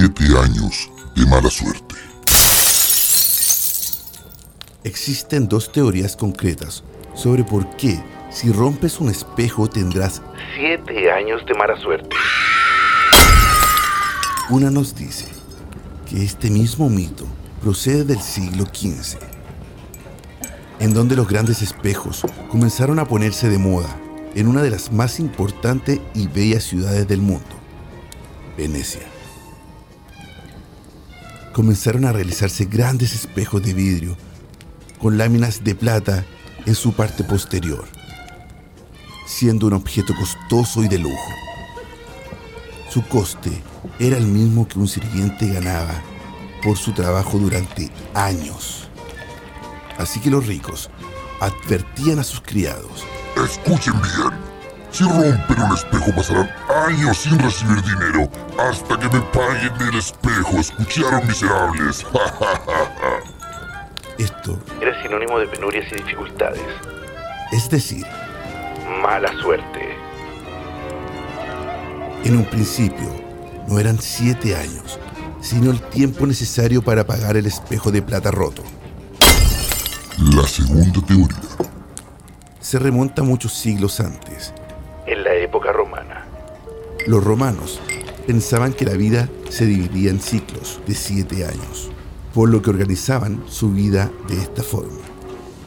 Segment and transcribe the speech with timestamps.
[0.00, 1.94] siete años de mala suerte.
[4.82, 6.82] Existen dos teorías concretas
[7.14, 10.22] sobre por qué si rompes un espejo tendrás
[10.56, 12.16] Siete años de mala suerte.
[14.48, 15.26] Una nos dice
[16.08, 17.26] que este mismo mito
[17.60, 19.18] procede del siglo XV,
[20.78, 23.94] en donde los grandes espejos comenzaron a ponerse de moda
[24.34, 27.50] en una de las más importantes y bellas ciudades del mundo,
[28.56, 29.19] Venecia.
[31.52, 34.16] Comenzaron a realizarse grandes espejos de vidrio
[35.00, 36.24] con láminas de plata
[36.66, 37.84] en su parte posterior,
[39.26, 41.30] siendo un objeto costoso y de lujo.
[42.88, 43.50] Su coste
[43.98, 46.02] era el mismo que un sirviente ganaba
[46.62, 48.88] por su trabajo durante años.
[49.98, 50.90] Así que los ricos
[51.40, 53.04] advertían a sus criados.
[53.36, 54.49] Escuchen bien.
[54.92, 56.50] Si rompen un espejo pasarán
[56.88, 60.58] años sin recibir dinero hasta que me paguen el espejo.
[60.58, 62.04] ¿Escucharon miserables?
[64.18, 66.60] Esto, Era sinónimo de penurias y dificultades.
[67.52, 68.04] es decir,
[69.02, 69.96] Mala suerte.
[72.24, 73.08] en un principio
[73.68, 74.98] no eran siete años,
[75.40, 78.62] sino el tiempo necesario para pagar el espejo de plata roto.
[80.34, 81.38] La segunda teoría.
[82.60, 84.52] Se remonta muchos siglos antes.
[87.06, 87.80] Los romanos
[88.26, 91.90] pensaban que la vida se dividía en ciclos de siete años,
[92.34, 95.00] por lo que organizaban su vida de esta forma.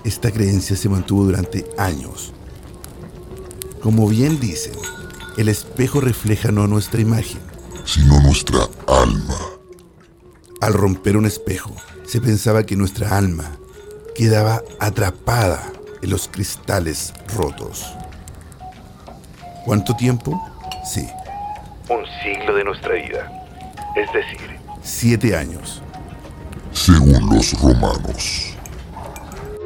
[0.04, 2.34] Esta creencia se mantuvo durante años.
[3.81, 4.73] Como bien dicen,
[5.38, 7.39] el espejo refleja no nuestra imagen.
[7.86, 9.38] Sino nuestra alma.
[10.61, 13.58] Al romper un espejo, se pensaba que nuestra alma
[14.16, 17.86] quedaba atrapada en los cristales rotos.
[19.66, 20.42] ¿Cuánto tiempo?
[20.86, 21.08] Sí,
[21.94, 23.31] Un siglo de nuestra vida.
[23.95, 24.39] Es decir,
[24.81, 25.83] siete años.
[26.72, 28.55] Según los romanos.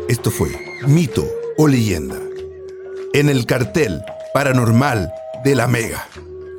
[0.10, 0.50] Esto fue
[0.86, 1.26] Mito
[1.58, 2.18] o Leyenda.
[3.14, 4.02] En el cartel
[4.34, 5.10] paranormal
[5.46, 6.06] de la Mega.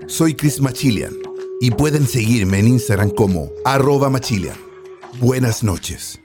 [0.06, 1.12] Soy Chris Machilian
[1.60, 4.56] y pueden seguirme en Instagram como arroba Machilian.
[5.20, 6.18] Buenas noches.